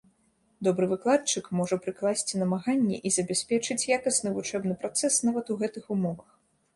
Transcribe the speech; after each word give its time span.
Добры 0.67 0.85
выкладчык 0.91 1.49
можа 1.57 1.75
прыкласці 1.87 2.39
намаганні 2.43 2.97
і 3.09 3.11
забяспечыць 3.17 3.77
якасны 3.99 4.31
вучэбны 4.39 4.73
працэс 4.85 5.19
нават 5.29 5.45
у 5.57 5.59
гэтых 5.61 5.83
умовах. 5.97 6.29